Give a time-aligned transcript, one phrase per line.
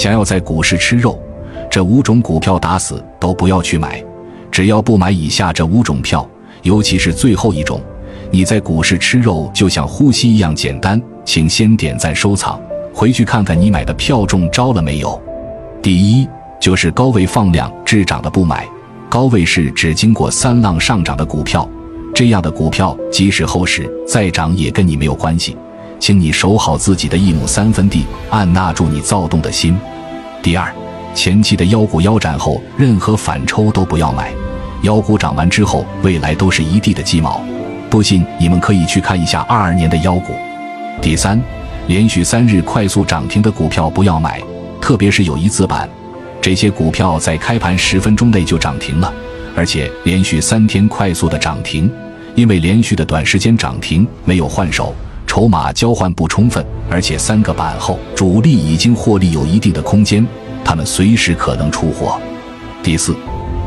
[0.00, 1.20] 想要在股市吃肉，
[1.70, 4.02] 这五种股票打死都不要去买。
[4.50, 6.26] 只要不买以下这五种票，
[6.62, 7.78] 尤其是最后一种，
[8.30, 10.98] 你在股市吃肉就像呼吸一样简单。
[11.22, 12.58] 请先点赞收藏，
[12.94, 15.20] 回去看看你买的票中招了没有。
[15.82, 16.26] 第一
[16.58, 18.66] 就是高位放量滞涨的不买。
[19.10, 21.68] 高位是只经过三浪上涨的股票，
[22.14, 25.54] 这样的股票即使后市再涨也跟你没有关系。
[25.98, 29.76] 请你守好自己的一亩三分地，按捺住你躁动的心。
[30.42, 30.72] 第二，
[31.14, 34.32] 前期的妖股腰斩后，任何反抽都不要买。
[34.82, 37.42] 妖股涨完之后，未来都是一地的鸡毛。
[37.90, 40.34] 不信，你们可以去看一下二二年的妖股。
[41.02, 41.38] 第三，
[41.88, 44.40] 连续三日快速涨停的股票不要买，
[44.80, 45.86] 特别是有一字板，
[46.40, 49.12] 这些股票在开盘十分钟内就涨停了，
[49.54, 51.90] 而且连续三天快速的涨停，
[52.34, 54.94] 因为连续的短时间涨停没有换手。
[55.30, 60.26] 筹码交换不充分，而且三个板后主力已经获利有一定的空间，
[60.64, 62.20] 他们随时可能出货。
[62.82, 63.14] 第四，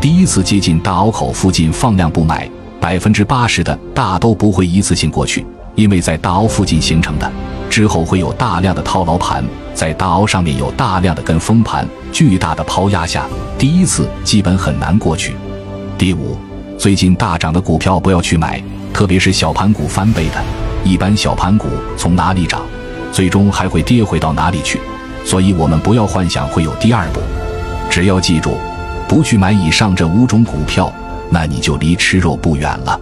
[0.02, 2.50] 第一次接近大凹口附近放量不买，
[2.82, 7.32] 百分之八十的大都不会一次性过去，因为在大凹附近形成的
[7.70, 9.42] 之后会有大量的套牢盘，
[9.74, 13.26] 在大凹上面有大量的跟风盘，巨大的抛压下，
[13.58, 15.34] 第一次基本很难过去。
[15.98, 16.36] 第五，
[16.78, 18.62] 最近大涨的股票不要去买，
[18.94, 20.63] 特别是小盘股翻倍的。
[20.84, 21.68] 一般小盘股
[21.98, 22.62] 从哪里涨，
[23.12, 24.80] 最终还会跌回到哪里去，
[25.26, 27.22] 所以我们不要幻想会有第二步。
[27.90, 28.58] 只要记住，
[29.08, 30.94] 不去买以上这五种股票，
[31.30, 33.00] 那你就离吃肉不远了。